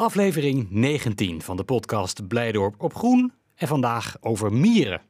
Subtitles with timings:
[0.00, 5.00] Aflevering 19 van de podcast Blijdorp op Groen en vandaag over mieren.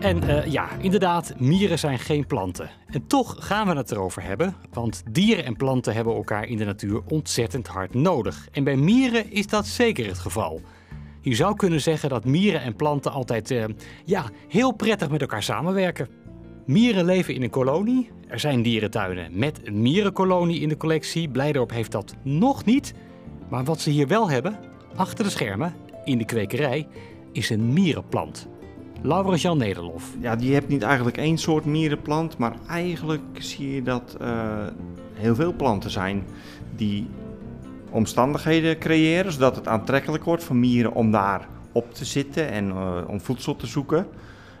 [0.00, 2.70] En uh, ja, inderdaad, mieren zijn geen planten.
[2.86, 6.64] En toch gaan we het erover hebben, want dieren en planten hebben elkaar in de
[6.64, 8.48] natuur ontzettend hard nodig.
[8.52, 10.60] En bij mieren is dat zeker het geval.
[11.28, 13.64] Je zou kunnen zeggen dat mieren en planten altijd uh,
[14.04, 16.08] ja, heel prettig met elkaar samenwerken.
[16.66, 18.10] Mieren leven in een kolonie.
[18.28, 21.28] Er zijn dierentuinen met een mierenkolonie in de collectie.
[21.28, 22.94] Blijdorp heeft dat nog niet.
[23.48, 24.58] Maar wat ze hier wel hebben,
[24.96, 25.74] achter de schermen,
[26.04, 26.86] in de kwekerij,
[27.32, 28.48] is een mierenplant.
[29.02, 30.16] Laurens-Jan Nederlof.
[30.20, 34.66] Ja, die hebt niet eigenlijk één soort mierenplant, maar eigenlijk zie je dat uh,
[35.12, 36.24] heel veel planten zijn
[36.76, 37.06] die
[37.96, 42.98] omstandigheden creëren, zodat het aantrekkelijk wordt voor mieren om daar op te zitten en uh,
[43.06, 44.06] om voedsel te zoeken.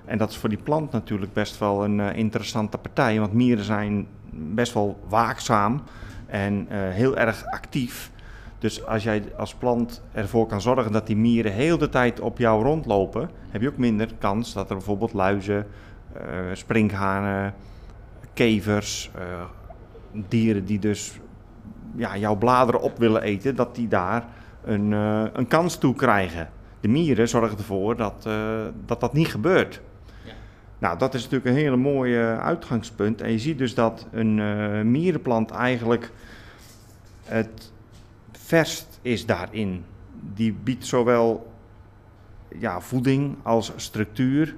[0.04, 3.64] En dat is voor die plant natuurlijk best wel een uh, interessante partij, want mieren
[3.64, 5.82] zijn best wel waakzaam
[6.26, 8.10] en heel erg actief.
[8.58, 12.38] Dus als jij als plant ervoor kan zorgen dat die mieren heel de tijd op
[12.38, 15.66] jou rondlopen, heb je ook minder kans dat er bijvoorbeeld luizen,
[16.52, 17.54] sprinkhanen,
[18.34, 19.10] kevers,
[20.12, 21.18] dieren die dus
[21.96, 24.26] ja, jouw bladeren op willen eten, dat die daar
[24.64, 26.50] een, uh, een kans toe krijgen.
[26.80, 28.28] De mieren zorgen ervoor dat
[28.86, 29.80] dat, dat niet gebeurt.
[30.24, 30.32] Ja.
[30.78, 33.20] Nou, dat is natuurlijk een hele mooie uitgangspunt.
[33.20, 36.10] En je ziet dus dat een mierenplant eigenlijk
[37.24, 37.72] het
[38.32, 39.84] verst is daarin.
[40.34, 41.52] Die biedt zowel
[42.58, 44.54] ja, voeding als structuur,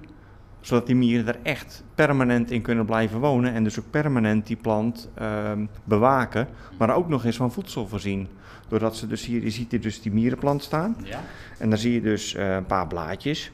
[0.69, 4.57] zodat die mieren er echt permanent in kunnen blijven wonen en dus ook permanent die
[4.57, 5.53] plant uh,
[5.85, 8.29] bewaken, maar ook nog eens van voedsel voorzien.
[8.69, 11.21] Doordat ze dus hier, je ziet hier dus die mierenplant staan ja.
[11.59, 13.53] en dan zie je dus uh, een paar blaadjes.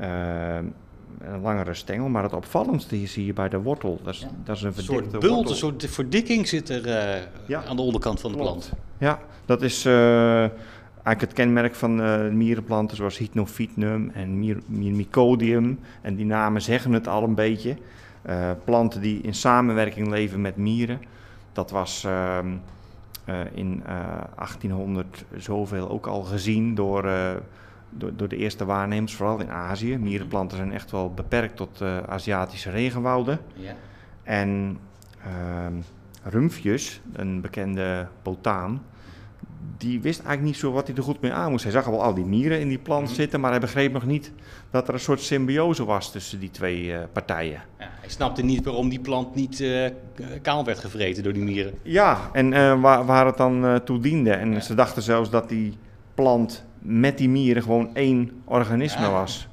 [0.00, 0.56] Uh,
[1.20, 4.00] een langere stengel, maar het opvallendste zie je bij de wortel.
[4.02, 4.28] Dat is, ja.
[4.44, 5.50] dat is een verdikte soort bult, wortel.
[5.50, 7.64] Een soort verdikking zit er uh, ja.
[7.64, 8.68] aan de onderkant van de Klopt.
[8.68, 8.72] plant.
[8.98, 10.44] Ja, dat is uh,
[11.06, 15.78] eigenlijk het kenmerk van uh, mierenplanten zoals Hypnophytnum en Myrmicodium.
[16.00, 17.76] En die namen zeggen het al een beetje.
[18.64, 21.00] planten die in samenwerking leven met mieren.
[21.52, 22.48] Dat was ehm,
[23.52, 23.82] in
[24.36, 27.10] 1800 zoveel ook al gezien door
[27.90, 29.98] door, door de eerste waarnemers, vooral in Azië.
[29.98, 33.38] Mierenplanten zijn echt wel beperkt tot Aziatische regenwouden.
[33.54, 33.74] Ja.
[34.22, 34.78] En
[35.26, 35.66] uh,
[36.22, 38.82] Rumphius, een bekende botaan,
[39.78, 41.62] die wist eigenlijk niet zo wat hij er goed mee aan moest.
[41.62, 43.14] Hij zag al al die mieren in die plant mhm.
[43.14, 44.32] zitten, maar hij begreep nog niet
[44.70, 47.62] dat er een soort symbiose was tussen die twee uh, partijen.
[47.78, 49.88] Ja, hij snapte niet waarom die plant niet uh,
[50.42, 51.72] kaal werd gevreten door die mieren.
[51.82, 54.30] Ja, en uh, waar, waar, het dan toe diende.
[54.30, 54.60] En ja.
[54.60, 55.76] ze dachten zelfs dat die
[56.14, 59.48] plant met die mieren gewoon één organisme was.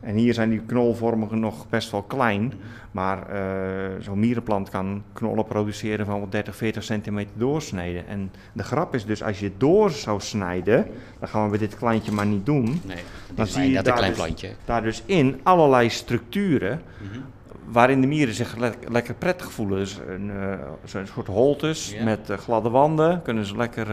[0.00, 2.52] En hier zijn die knolvormigen nog best wel klein.
[2.90, 8.06] Maar uh, zo'n mierenplant kan knollen produceren van 30, 40 centimeter doorsneden.
[8.06, 10.86] En de grap is dus, als je door zou snijden,
[11.18, 12.80] dan gaan we met dit kleintje maar niet doen.
[12.84, 12.96] Nee,
[13.34, 17.20] dan zie je daar, klein dus, daar dus in allerlei structuren mhm.
[17.64, 19.78] waarin de mieren zich le lekker prettig voelen.
[19.78, 20.54] Dus een, uh,
[20.84, 23.86] zo'n soort holtes met uh, gladde wanden, kunnen ze lekker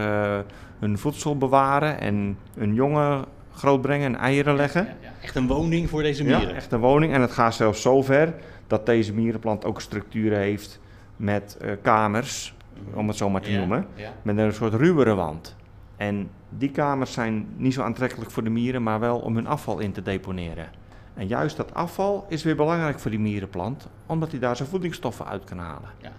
[0.78, 3.24] hun voedsel bewaren en hun jongen
[3.60, 4.84] grootbrengen en eieren leggen.
[4.84, 6.48] Ja, ja, echt een woning voor deze mieren.
[6.48, 7.12] Ja, echt een woning.
[7.12, 8.34] En het gaat zelfs zover
[8.66, 10.80] dat deze mierenplant ook structuren heeft
[11.16, 12.54] met uh, kamers,
[12.94, 13.86] om het zo maar te noemen,
[14.22, 15.56] met een soort ruwere wand.
[15.96, 19.78] En die kamers zijn niet zo aantrekkelijk voor de mieren, maar wel om hun afval
[19.78, 20.68] in te deponeren.
[21.14, 25.26] En juist dat afval is weer belangrijk voor die mierenplant, omdat hij daar zijn voedingsstoffen
[25.26, 25.90] uit kan halen.
[25.98, 26.12] Ja.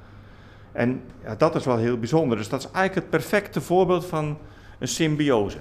[0.71, 2.37] En ja, dat is wel heel bijzonder.
[2.37, 4.37] Dus dat is eigenlijk het perfecte voorbeeld van
[4.79, 5.57] een symbiose.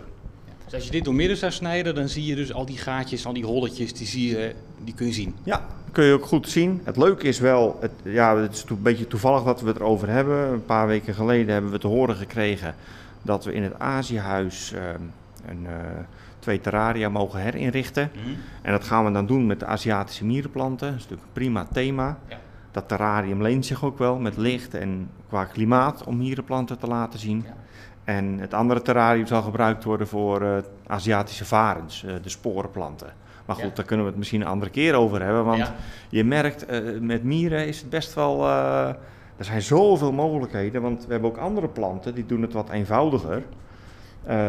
[0.71, 3.27] Dus als je dit door midden zou snijden, dan zie je dus al die gaatjes,
[3.27, 4.55] al die rolletjes, die, zie je,
[4.85, 5.35] die kun je zien.
[5.43, 6.81] Ja, kun je ook goed zien.
[6.85, 10.09] Het leuke is wel, het, ja, het is een beetje toevallig dat we het erover
[10.09, 10.53] hebben.
[10.53, 12.75] Een paar weken geleden hebben we te horen gekregen
[13.23, 14.81] dat we in het Aziëhuis uh,
[15.49, 15.71] een, uh,
[16.39, 18.11] twee terraria mogen herinrichten.
[18.15, 18.35] Mhm.
[18.63, 20.87] En dat gaan we dan doen met de Aziatische mierenplanten.
[20.87, 22.19] Dat is natuurlijk een prima thema.
[22.29, 22.39] Ja.
[22.71, 27.19] Dat terrarium leent zich ook wel met licht en qua klimaat om mierenplanten te laten
[27.19, 27.45] zien.
[27.47, 27.55] Ja.
[28.05, 30.57] En het andere terrarium zal gebruikt worden voor uh,
[30.87, 33.13] Aziatische varens, uh, de sporenplanten.
[33.47, 35.45] Maar goed, daar kunnen we het misschien een andere keer over hebben.
[35.45, 35.73] Want
[36.09, 38.49] je merkt, uh, met mieren is het best wel...
[39.37, 43.43] er zijn zoveel mogelijkheden, want we hebben ook andere planten die doen het wat eenvoudiger.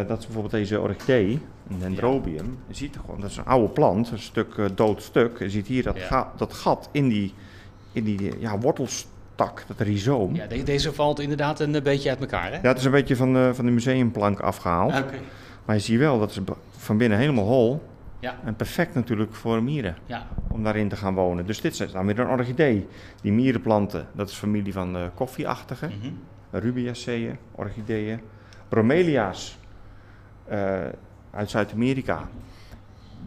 [0.07, 1.39] dat is bijvoorbeeld deze orchidee,
[1.69, 2.57] een dendrobium.
[2.67, 5.39] Je ziet gewoon, dat is een oude plant, een stuk dood stuk.
[5.39, 7.33] Je ziet hier dat, ga, dat gat in die,
[7.91, 10.35] in die ja, wortels dat rhizoom.
[10.35, 12.59] Ja, deze valt inderdaad een beetje uit elkaar, hè?
[12.61, 14.91] Ja, het is een beetje van de, van de museumplank afgehaald.
[14.91, 15.19] Okay.
[15.65, 16.39] Maar je ziet wel, dat is
[16.77, 17.81] van binnen helemaal hol.
[18.19, 18.39] Ja.
[18.45, 20.27] En perfect natuurlijk voor mieren Ja.
[20.47, 21.45] om daarin te gaan wonen.
[21.45, 22.87] Dus dit is dan weer een orchidee.
[23.21, 25.87] Die mierenplanten, dat is familie van de koffieachtige.
[25.87, 26.11] Mhm.
[26.51, 28.21] Rubiaceae, orchideeën.
[28.69, 29.57] Bromelia's
[30.45, 30.79] eh,
[31.31, 32.29] uit Zuid-Amerika.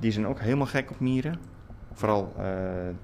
[0.01, 1.39] Die zijn ook helemaal gek op mieren.
[1.95, 2.35] Vooral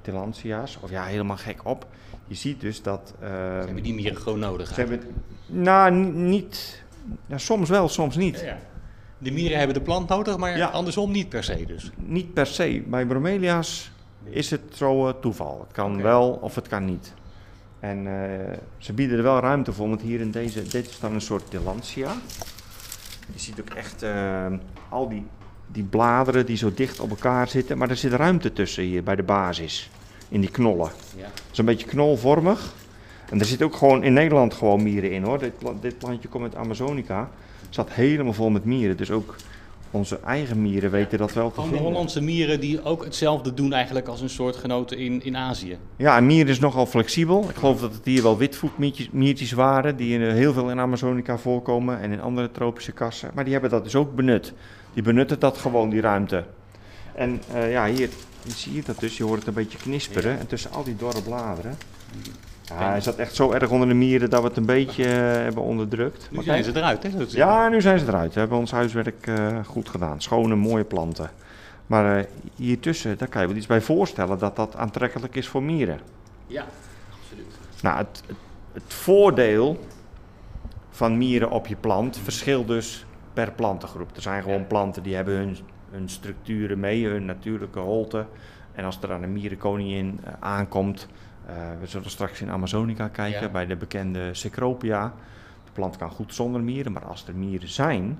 [0.00, 0.78] Tillandsia's.
[0.81, 1.87] Of ja, helemaal gek op.
[2.26, 3.14] Je ziet dus dat...
[3.20, 3.34] eh, Ze
[3.64, 4.69] hebben die mieren gewoon nodig.
[4.69, 5.00] ze hebben...
[5.46, 6.82] Nou, niet...
[7.26, 8.40] Ja, soms wel, soms niet.
[8.40, 8.58] Ja, ja.
[9.19, 11.90] De mieren hebben de plant nodig, maar andersom niet per se dus.
[11.96, 12.82] Niet per se.
[12.87, 13.90] Bij bromelia's
[14.25, 15.60] is het zo eh, toeval.
[15.66, 17.14] Het kan wel of het kan niet.
[17.81, 21.12] En eh, ze bieden er wel ruimte voor, want hier in deze, dit is dan
[21.14, 22.12] een soort Tillandsia.
[23.32, 24.46] Je ziet ook echt eh,
[24.88, 25.26] al die,
[25.72, 29.17] die bladeren die zo dicht op elkaar zitten, maar er zit ruimte tussen hier bij
[29.17, 29.90] de basis,
[30.28, 30.90] in die knollen.
[31.17, 31.25] Ja.
[31.25, 32.75] Het is een beetje knolvormig.
[33.31, 35.38] En er zit ook gewoon in Nederland gewoon mieren in hoor.
[35.38, 37.31] Dit, dit plantje komt uit Amazonica.
[37.64, 38.96] Het zat helemaal vol met mieren.
[38.96, 39.37] Dus ook
[39.90, 41.78] onze eigen mieren weten dat wel te Gewoon de.
[41.78, 45.78] Hollandse mieren die ook hetzelfde doen eigenlijk als een soortgenoten in, in Azië.
[45.96, 47.46] Ja, een mier is nogal flexibel.
[47.49, 51.38] Ik geloof dat het hier wel witvoetmiertjes waren, die in, eh, heel veel in Amazonica
[51.38, 53.31] voorkomen en in andere tropische kassen.
[53.34, 54.52] Maar die hebben dat dus ook benut.
[54.92, 56.44] Die benutten dat gewoon, die ruimte.
[57.14, 58.08] En eh, ja, hier
[58.46, 59.16] zie je dat dus.
[59.16, 60.38] Je hoort het een beetje knisperen.
[60.38, 61.76] En tussen al die dorre bladeren.
[62.78, 65.12] Ja, hij zat echt zo erg onder de mieren dat we het een beetje eh,
[65.14, 66.28] hebben onderdrukt.
[66.31, 67.10] Nu zijn ze eruit, hè?
[67.28, 68.34] Ja, nu zijn ze eruit.
[68.34, 70.20] We hebben ons huiswerk eh, goed gedaan.
[70.20, 71.31] Schone, mooie planten.
[71.86, 72.25] Maar eh,
[72.56, 76.00] hiertussen, daar kan je wel iets bij voorstellen dat dat aantrekkelijk is voor mieren.
[76.46, 76.64] Ja,
[77.22, 77.54] absoluut.
[77.82, 78.36] Nou, het, het,
[78.72, 79.84] het voordeel
[80.90, 84.17] van mieren op je plant verschilt dus per plantengroep.
[84.17, 85.56] Er zijn gewoon planten die hebben hun,
[85.91, 88.27] hun structuren mee, hun natuurlijke holte.
[88.73, 91.09] En als er dan een mierenkoningin eh, aankomt,
[91.47, 93.49] eh, we zullen straks in Amazonica kijken Ja.
[93.49, 95.12] bij de bekende Cecropia.
[95.65, 98.19] De plant kan goed zonder mieren, maar als er mieren zijn,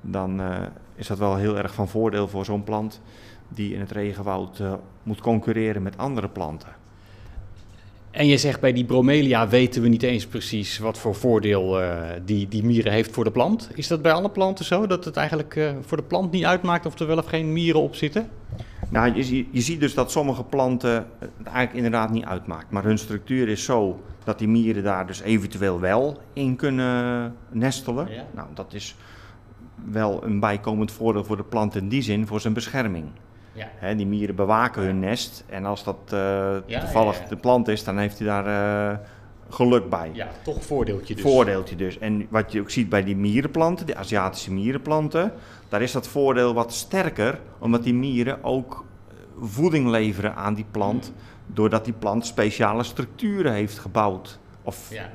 [0.00, 0.56] dan eh,
[0.94, 3.00] is dat wel heel erg van voordeel voor zo'n plant
[3.48, 4.62] die in het regenwoud
[5.02, 6.68] moet concurreren met andere planten.
[8.12, 12.00] En je zegt bij die bromelia weten we niet eens precies wat voor voordeel eh,
[12.24, 13.70] die, die mieren heeft voor de plant.
[13.74, 16.86] Is dat bij alle planten zo, dat het eigenlijk eh, voor de plant niet uitmaakt
[16.86, 18.28] of er wel of geen mieren op zitten?
[18.90, 22.70] Nou, je, je ziet dus dat sommige planten het eigenlijk inderdaad niet uitmaakt.
[22.70, 28.08] Maar hun structuur is zo dat die mieren daar dus eventueel wel in kunnen nestelen.
[28.10, 28.26] Ja.
[28.34, 28.94] Nou, dat is
[29.90, 33.04] wel een bijkomend voordeel voor de plant in die zin, voor zijn bescherming.
[33.52, 33.68] Ja.
[33.74, 37.98] Hè, die mieren bewaken hun nest en als dat eh, toevallig de plant is, dan
[37.98, 38.46] heeft hij daar
[38.92, 38.98] eh,
[39.48, 40.10] geluk bij.
[40.12, 41.22] Ja, toch een voordeeltje dus.
[41.24, 41.98] Voordeeltje dus.
[41.98, 45.32] En wat je ook ziet bij die mierenplanten, die Aziatische mierenplanten,
[45.68, 50.66] daar is dat voordeel wat sterker, omdat die mieren ook eh, voeding leveren aan die
[50.70, 51.12] plant,
[51.46, 55.10] doordat die plant speciale structuren heeft gebouwd of Ja,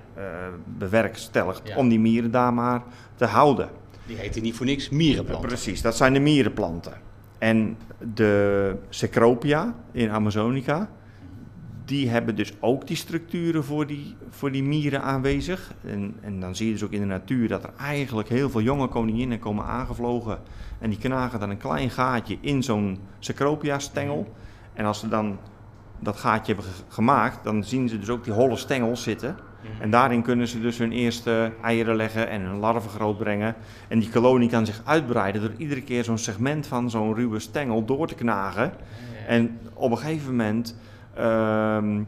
[0.77, 1.75] bewerkstelligd Ja.
[1.75, 2.83] om die mieren daar maar
[3.15, 3.69] te houden.
[4.05, 5.47] die heten niet voor niks mierenplanten.
[5.47, 6.93] Precies, dat zijn de mierenplanten.
[7.37, 7.77] En
[8.13, 10.89] de Cecropia in Amazonica,
[11.85, 15.73] die hebben dus ook die structuren voor die, voor die mieren aanwezig.
[15.85, 18.61] En, en dan zie je dus ook in de natuur dat er eigenlijk heel veel
[18.61, 20.39] jonge koninginnen komen aangevlogen.
[20.79, 24.33] En die knagen dan een klein gaatje in zo'n Cecropia-stengel.
[24.73, 25.39] En als ze dan
[25.99, 29.35] dat gaatje hebben ge- gemaakt, dan zien ze dus ook die holle stengels zitten.
[29.79, 33.55] En daarin kunnen ze dus hun eerste eieren leggen en hun larven grootbrengen.
[33.87, 37.85] En die kolonie kan zich uitbreiden door iedere keer zo'n segment van zo'n ruwe stengel
[37.85, 38.71] door te knagen.
[39.27, 40.75] En op een gegeven moment
[41.13, 42.03] ehm,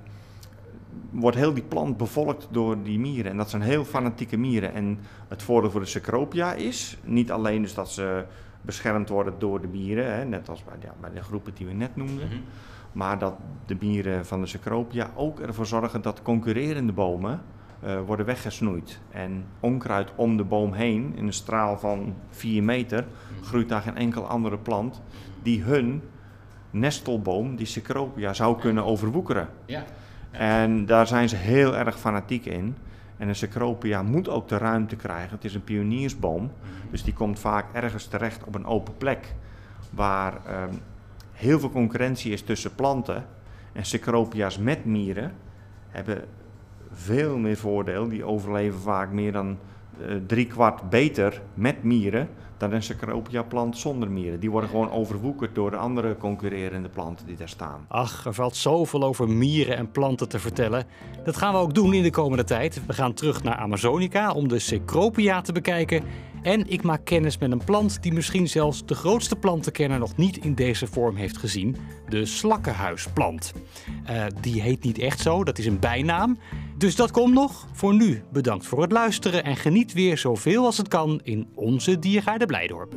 [1.12, 3.31] wordt heel die plant bevolkt door die mieren.
[3.31, 4.74] En dat zijn heel fanatieke mieren.
[4.74, 8.26] En het voordeel voor de Cecropia is niet alleen dus dat ze
[8.62, 11.74] beschermd worden door de mieren, hè, net als bij, ja, bij de groepen die we
[11.74, 12.28] net noemden.
[12.28, 12.38] Mhm.
[12.92, 17.42] Maar dat de mieren van de Cecropia ook ervoor zorgen dat concurrerende bomen
[17.80, 19.00] eh, worden weggesnoeid.
[19.12, 23.06] En onkruid om de boom heen, in een straal van 4 meter,
[23.42, 25.02] groeit daar geen enkel andere plant
[25.44, 26.02] die hun
[26.72, 29.48] nestelboom, die Cecropia, zou kunnen overwoekeren.
[29.66, 29.84] Ja.
[30.31, 32.76] En daar zijn ze heel erg fanatiek in.
[33.18, 35.36] En een Cecropia moet ook de ruimte krijgen.
[35.36, 36.52] Het is een pioniersboom,
[36.92, 39.36] dus die komt vaak ergens terecht op een open plek
[39.90, 40.74] waar ehm,
[41.40, 43.26] heel veel concurrentie is tussen planten.
[43.74, 45.34] En Cecropia's met mieren
[45.88, 46.26] hebben
[46.92, 48.10] veel meer voordeel.
[48.10, 49.58] Die overleven vaak meer dan
[50.28, 52.30] drie kwart beter met mieren
[52.60, 54.40] dan een Cecropia-plant zonder mieren.
[54.40, 57.86] Die worden gewoon overwoekerd door de andere concurrerende planten die daar staan.
[57.88, 60.86] Ach, er valt zoveel over mieren en planten te vertellen.
[61.24, 62.86] Dat gaan we ook doen in de komende tijd.
[62.86, 66.04] We gaan terug naar Amazonica om de Cecropia te bekijken.
[66.42, 70.38] En ik maak kennis met een plant die misschien zelfs de grootste plantenkenner nog niet
[70.38, 71.76] in deze vorm heeft gezien:
[72.10, 73.54] de slakkenhuisplant.
[74.06, 76.38] Eh, die heet niet echt zo, dat is een bijnaam.
[76.80, 77.68] Dus dat komt nog.
[77.71, 82.00] Voor nu bedankt voor het luisteren en geniet weer zoveel als het kan in onze
[82.00, 82.95] Diergaarde Blijdorp.